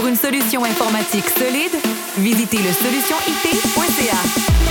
Pour 0.00 0.08
une 0.08 0.16
solution 0.16 0.64
informatique 0.64 1.28
solide, 1.28 1.76
visitez 2.16 2.56
le 2.56 2.72
solutionit.ca. 2.72 4.69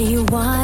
you 0.00 0.24
want 0.24 0.61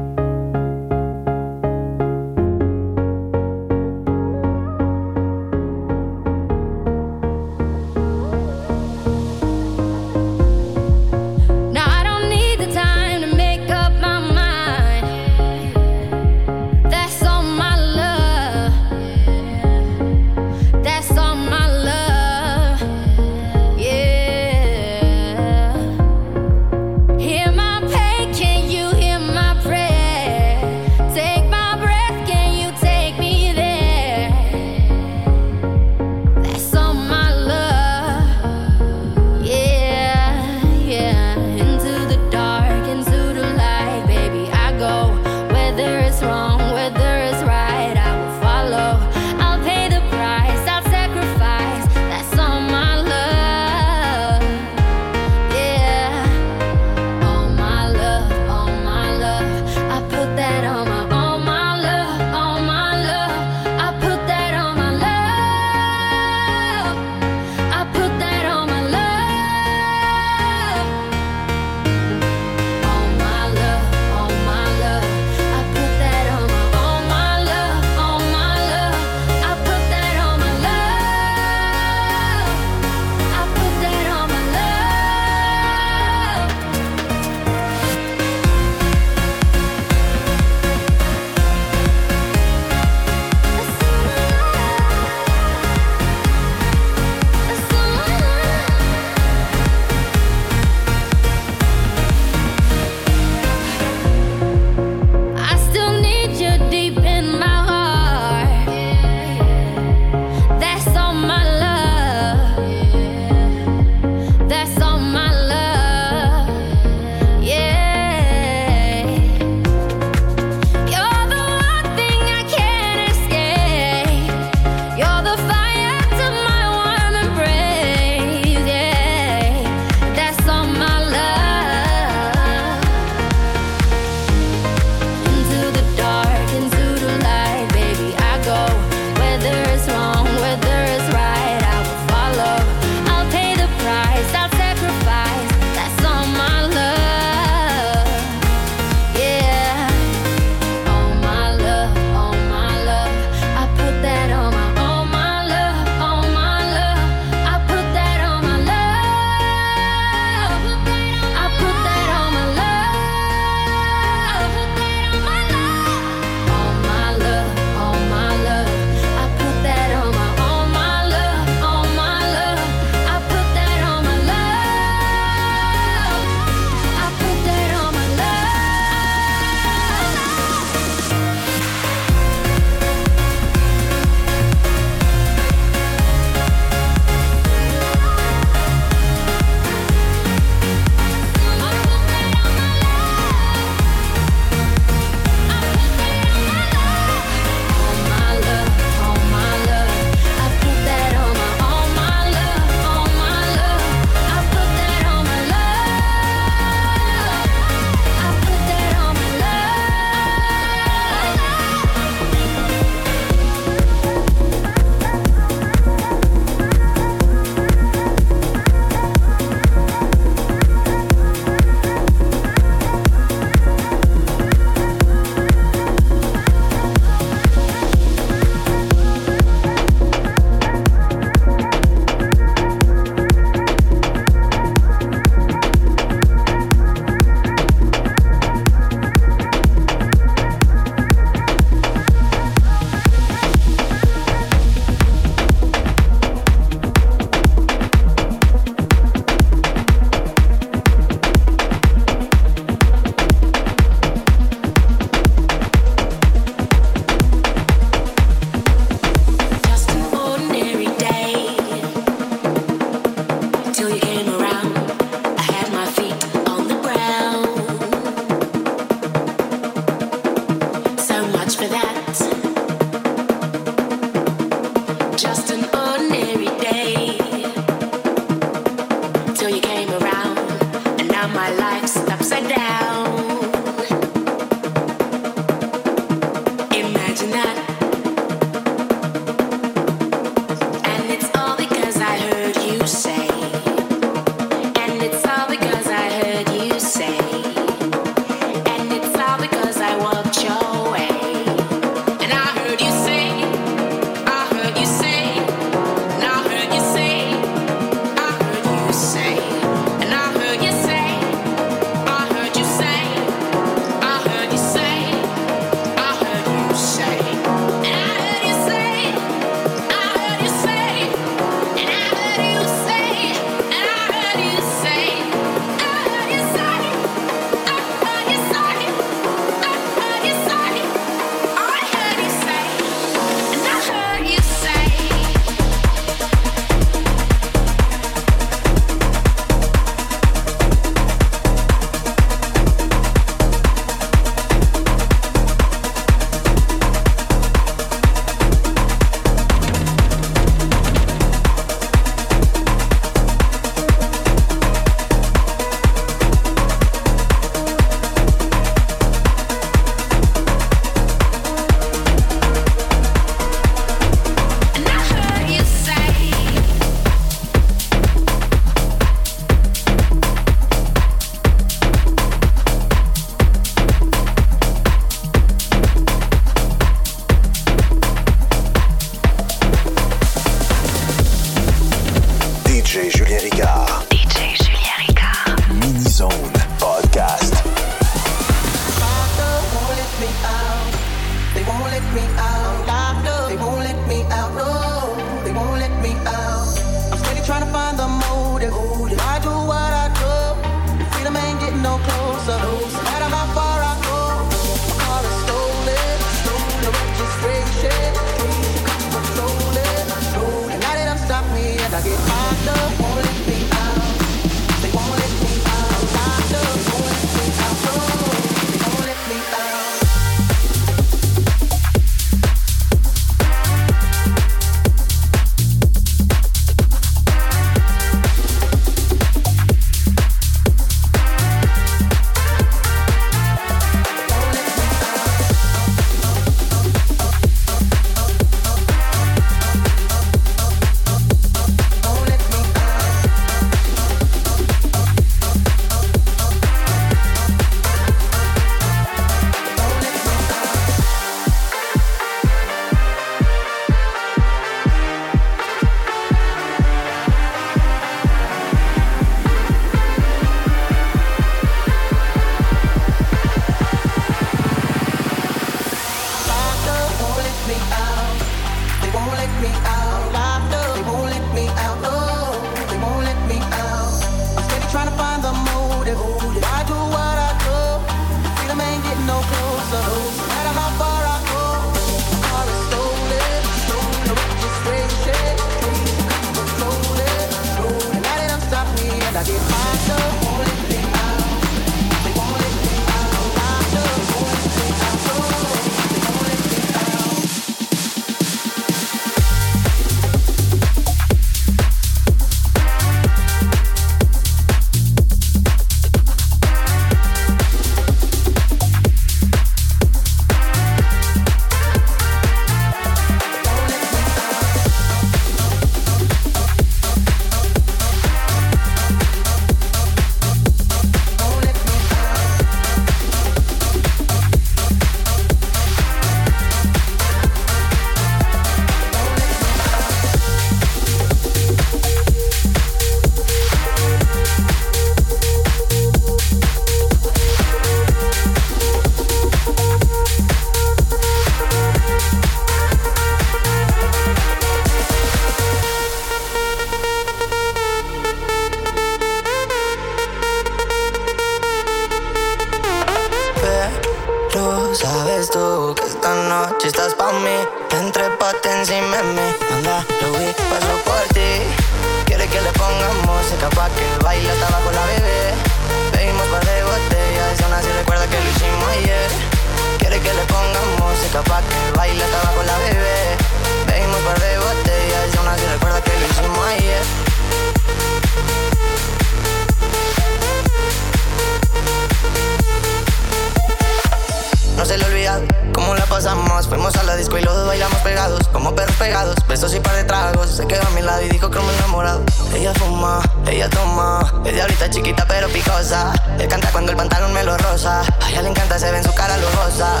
No 585.06 585.12
se 585.12 585.18
le 585.18 585.28
olvida 585.28 585.40
cómo 585.72 585.94
la 585.94 586.04
pasamos. 586.06 586.66
Fuimos 586.66 586.96
a 586.96 587.04
la 587.04 587.14
disco 587.14 587.38
y 587.38 587.42
los 587.42 587.54
dos 587.54 587.68
bailamos 587.68 587.98
pegados, 587.98 588.48
como 588.48 588.74
perros 588.74 588.96
pegados. 588.96 589.36
Besos 589.46 589.72
y 589.74 589.78
par 589.78 589.94
de 589.94 590.02
tragos. 590.02 590.50
Se 590.50 590.66
quedó 590.66 590.84
a 590.84 590.90
mi 590.90 591.02
lado 591.02 591.22
y 591.22 591.28
dijo 591.28 591.48
que 591.48 591.60
me 591.60 591.72
enamorado. 591.74 592.22
Ella 592.52 592.72
fuma, 592.74 593.20
ella 593.46 593.70
toma. 593.70 594.42
Es 594.44 594.54
diablita 594.54 594.90
chiquita 594.90 595.24
pero 595.28 595.48
picosa. 595.48 596.12
Él 596.40 596.48
canta 596.48 596.72
cuando 596.72 596.90
el 596.90 596.96
pantalón 596.96 597.32
me 597.32 597.44
lo 597.44 597.56
rosa. 597.56 598.00
A 598.00 598.30
ella 598.30 598.42
le 598.42 598.48
encanta, 598.48 598.78
se 598.78 598.90
ve 598.90 598.98
en 598.98 599.04
su 599.04 599.14
cara 599.14 599.36
lujosa. 599.36 600.00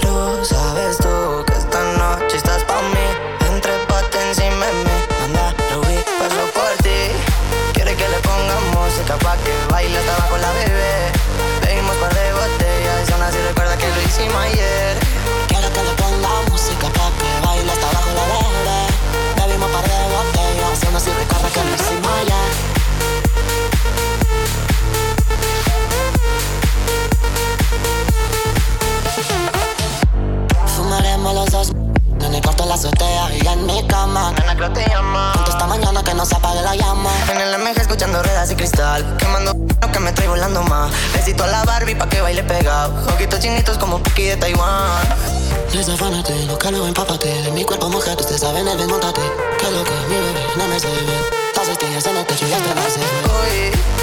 Pero 0.00 0.44
sabes 0.44 0.96
tú 0.98 1.44
que 1.46 1.52
esta 1.52 1.80
noche 1.98 2.36
estás 2.36 2.64
pa' 2.64 2.82
mí. 2.82 3.52
Entre 3.54 3.72
pate 3.86 4.28
encima 4.28 4.66
de 4.66 4.72
mí. 4.72 5.06
Anda, 5.24 5.54
Rubí, 5.72 6.02
paso 6.18 6.50
por 6.52 6.82
ti. 6.82 7.12
Quiere 7.74 7.94
que 7.94 8.08
le 8.08 8.18
ponga 8.18 8.56
música 8.74 9.16
pa' 9.18 9.36
que 9.36 9.52
baile 9.70 9.98
hasta 9.98 10.14
abajo 10.16 10.36
la 10.38 10.52
bebé. 10.52 11.19
Así 13.30 13.38
recuerda 13.46 13.76
que 13.76 13.86
lo 13.86 14.02
hicimos 14.02 14.34
ayer. 14.34 14.98
Quiero 15.46 15.72
que 15.72 15.82
le 15.84 15.92
ponga 15.92 16.28
música 16.50 16.88
pa' 16.88 17.12
que 17.16 17.46
baile 17.46 17.70
hasta 17.70 17.88
abajo 17.88 18.10
la 18.16 18.24
bebé 18.26 18.82
Bebimos 19.36 19.70
par 19.70 19.84
de 19.84 19.94
botellas, 20.16 20.84
aún 20.84 20.96
así 20.96 21.10
recuerda 21.10 21.48
que 21.50 21.62
lo 21.62 21.70
hicimos 21.76 22.10
ayer. 22.18 22.50
Fumaremos 30.74 31.32
los 31.32 31.50
dos 31.52 31.89
en 32.40 32.42
el 32.42 32.42
cuarto 32.42 32.62
de 32.62 32.68
la 32.68 32.74
azotea 32.74 33.34
y 33.34 33.46
en 33.46 33.66
mi 33.66 33.86
cama 33.86 34.28
Ana 34.28 34.56
Clau 34.56 34.72
te 34.72 34.86
llama. 34.88 35.32
Esta 35.46 35.66
mañana 35.66 36.02
que 36.02 36.14
no 36.14 36.24
se 36.24 36.34
apague 36.34 36.62
la 36.62 36.74
llama 36.74 37.10
En 37.30 37.40
el 37.40 37.58
MG 37.58 37.80
escuchando 37.80 38.22
ruedas 38.22 38.50
y 38.50 38.56
cristal. 38.56 39.16
Quemando 39.18 39.52
lo 39.52 39.92
que 39.92 40.00
me 40.00 40.12
trae 40.12 40.28
volando 40.28 40.62
más. 40.62 40.90
Besito 41.12 41.44
a 41.44 41.48
la 41.48 41.64
Barbie 41.64 41.94
pa' 41.94 42.08
que 42.08 42.20
baile 42.20 42.42
pegado. 42.42 42.94
Ojitos 43.14 43.40
chinitos 43.40 43.78
como 43.78 43.98
Puki 44.02 44.24
de 44.24 44.36
Taiwán. 44.36 44.90
Desafánate, 45.72 46.34
lo 46.46 46.58
calo 46.58 46.84
empápate 46.84 47.28
De 47.42 47.52
mi 47.52 47.64
cuerpo 47.64 47.88
mojate, 47.88 48.22
usted 48.22 48.38
sabe 48.38 48.58
en 48.58 48.66
el 48.66 48.76
desmontate 48.76 49.20
Que 49.60 49.70
lo 49.70 49.84
que 49.84 49.92
mi 50.08 50.16
bebé 50.16 50.46
no 50.56 50.66
me 50.66 50.80
se 50.80 50.88
ve 50.88 50.96
Las 51.56 51.68
estrellas 51.68 52.04
en 52.06 52.16
el 52.16 52.26
techo 52.26 52.48
y 52.48 52.52
hasta 52.52 52.74
las 52.74 53.99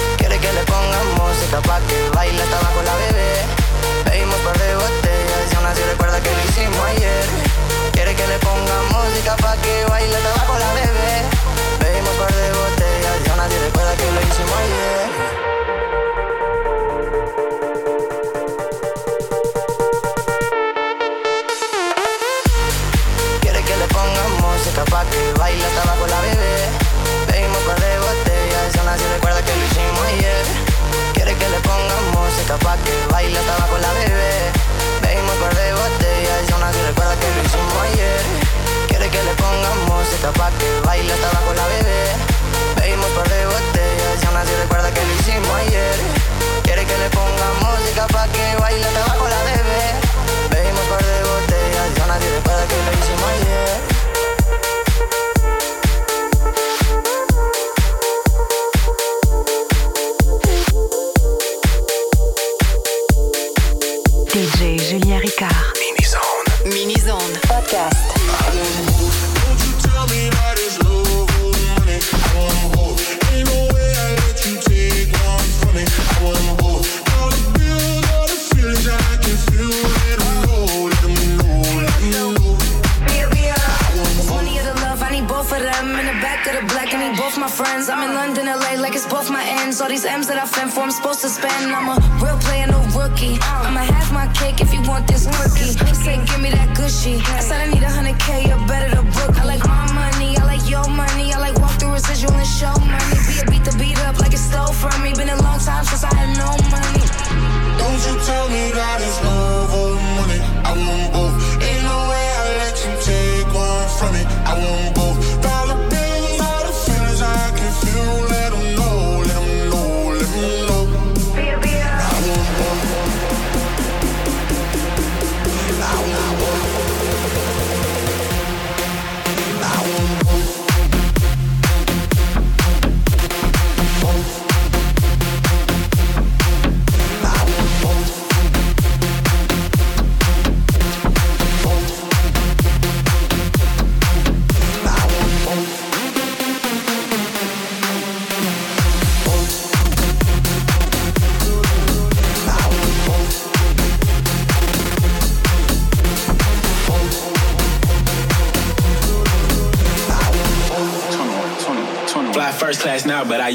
spend. 91.38 91.72
I'm 91.72 91.88
a 91.88 91.96
real 92.22 92.38
player, 92.38 92.66
no 92.66 92.80
rookie. 92.96 93.38
I'ma 93.42 93.82
have 93.94 94.12
my 94.12 94.26
cake 94.34 94.60
if 94.60 94.72
you 94.74 94.82
want 94.82 95.06
this 95.06 95.26
cookie. 95.26 95.72
Say, 95.94 96.16
give 96.26 96.40
me 96.40 96.50
that 96.50 96.76
gushy. 96.76 97.16
I 97.24 97.40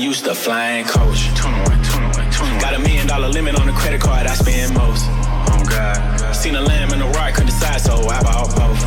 used 0.04 0.26
to 0.26 0.36
fly 0.36 0.84
in 0.84 0.86
coach. 0.86 1.34
21, 1.36 1.64
21, 1.82 2.32
21. 2.32 2.60
Got 2.60 2.74
a 2.74 2.80
million 2.80 3.08
dollar 3.08 3.30
limit 3.30 3.56
on 3.60 3.68
the 3.68 3.74
credit 3.74 4.02
card 4.02 4.28
I 4.28 4.36
spend 4.36 4.74
most. 4.74 5.06
Oh 5.08 5.64
God. 5.70 6.36
Seen 6.36 6.56
a 6.56 6.62
lamb 6.62 6.92
and 6.92 7.02
a 7.02 7.08
rock, 7.18 7.36
couldn't 7.36 7.48
decide, 7.48 7.80
so 7.80 7.96
I 8.10 8.22
bought 8.22 8.50
both. 8.50 8.82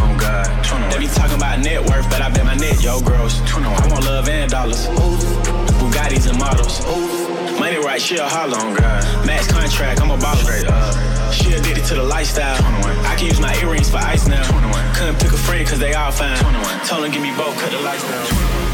Oh 0.00 0.16
God. 0.18 0.46
21. 0.64 0.90
They 0.90 0.98
be 0.98 1.06
talking 1.08 1.36
about 1.36 1.60
net 1.60 1.84
worth, 1.84 2.08
but 2.08 2.22
I 2.22 2.30
bet 2.30 2.44
my 2.44 2.54
net, 2.54 2.82
yo, 2.82 3.00
gross. 3.00 3.40
21. 3.50 3.82
I 3.82 3.86
want 3.92 4.04
love 4.06 4.28
and 4.28 4.50
dollars. 4.50 4.86
Bugattis 5.76 6.28
and 6.28 6.38
models. 6.38 6.80
Money 7.60 7.76
right, 7.76 8.00
she 8.00 8.16
a 8.16 8.24
holler 8.26 8.56
on 8.56 8.74
God. 8.74 9.26
Max 9.26 9.46
contract, 9.52 10.00
I'm 10.00 10.10
a 10.10 10.16
baller. 10.16 10.42
Straight 10.42 10.68
up. 10.68 11.11
She 11.32 11.52
addicted 11.54 11.84
to 11.86 11.94
the 11.94 12.02
lifestyle. 12.02 12.56
21. 12.60 13.06
I 13.06 13.16
can 13.16 13.26
use 13.26 13.40
my 13.40 13.54
earrings 13.62 13.88
for 13.88 13.96
ice 13.96 14.28
now. 14.28 14.44
21. 14.50 14.94
Couldn't 14.94 15.18
pick 15.18 15.32
a 15.32 15.36
friend 15.36 15.66
cause 15.66 15.78
they 15.78 15.94
all 15.94 16.12
fine. 16.12 16.36
21. 16.36 16.86
Told 16.86 17.04
them 17.04 17.10
give 17.10 17.22
me 17.22 17.32
both, 17.36 17.56
cut 17.58 17.70
the 17.72 17.80
lights 17.80 18.04
down. 18.04 18.26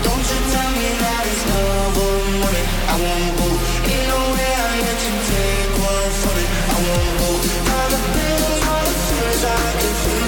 Don't 0.03 0.18
you 0.18 0.38
tell 0.51 0.71
me 0.75 0.90
that 0.99 1.23
it's 1.23 1.44
love 1.55 1.94
or 2.03 2.18
money. 2.42 2.64
I 2.90 2.94
want 2.99 3.33
both. 3.38 3.62
Ain't 3.87 4.07
no 4.11 4.18
way 4.35 4.53
I 4.59 4.68
let 4.83 4.99
you 5.07 5.14
take 5.31 5.73
one 5.87 6.11
from 6.18 6.35
me. 6.35 6.44
I 6.51 6.77
want 6.83 7.12
both. 7.23 7.47
Dollar 7.47 8.03
bills, 8.18 8.61
all 8.66 8.85
the 8.90 8.94
feelings 9.07 9.44
I 9.47 9.62
can 9.79 9.94
feel. 10.03 10.27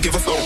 Don't 0.00 0.12
give 0.12 0.14
a 0.14 0.18
fuck. 0.20 0.37